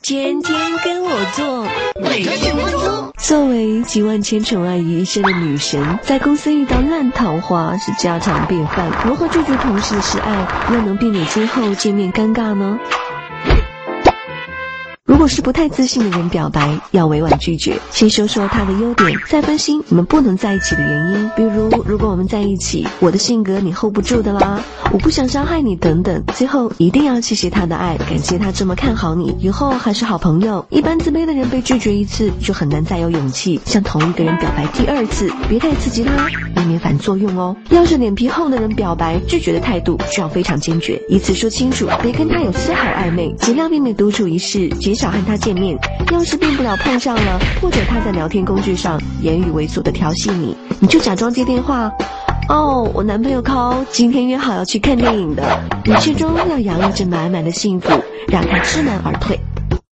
[0.00, 1.66] 天天跟我做，
[2.00, 3.12] 每日一分钟。
[3.18, 8.90] 作为集万千宠爱于一身的女神，在公司遇到烂桃花是家常便饭。
[9.04, 12.78] 如何拒绝同事的示爱，又能避免今后见面尴尬呢？
[15.18, 21.30] 如果是不太自信的人表白，要委婉拒绝，先说说他的优点，再分析你们不能在一起的原因。
[21.34, 24.60] 比如，如果我们在一起，我的性格你 hold 不住的啦，
[24.92, 26.22] 我不想伤害你等等。
[26.36, 30.64] 最后一定要谢谢他的爱，感谢他这么看好你，以后还是好朋友。
[30.70, 35.28] 一般自卑的人被拒绝一次，就很难再有勇气向同一个人表白第二次。
[35.48, 36.12] 别太刺激他，
[36.58, 37.56] 避免反作用哦。
[37.70, 44.68] 要是脸皮厚的人表白，拒绝的态度就要非常坚决，以此说清楚，别跟他有丝毫暧昧，尽量避免独处一室。
[44.80, 45.78] 减少和他见面，
[46.10, 51.92] 要是变不了碰上了，或者他在聊天工具上言语猥琐的调戏你，你就假装接电话。
[52.48, 57.90] 哦，我男朋友 call，今天约好要去看电影的，语气中要洋溢着满满的幸福，
[58.26, 59.38] 让他知难而退。